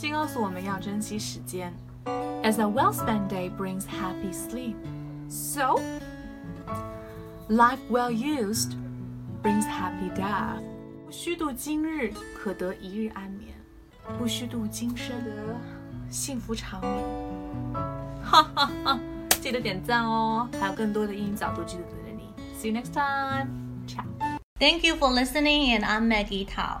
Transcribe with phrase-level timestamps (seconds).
[0.00, 1.70] 既告诉我们要珍惜时间。
[2.42, 4.74] As a well-spent day brings happy sleep,
[5.28, 5.78] so
[7.50, 8.72] life well used
[9.42, 10.62] brings happy death.
[11.04, 13.52] 不虚度今日，可得一日安眠；
[14.18, 15.30] 不虚度今生，得
[16.08, 17.04] 幸福长眠。
[18.24, 18.98] 哈哈哈！
[19.42, 22.32] 记得点赞哦，还有更多的英语角度记得等着你。
[22.58, 23.48] See you next time.
[23.86, 24.04] Ciao.
[24.58, 26.80] Thank you for listening, and I'm Maggie Tao.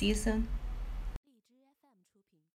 [0.00, 0.38] precisa